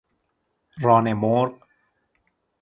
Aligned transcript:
ران 0.81 1.13
مرغ 1.13 1.53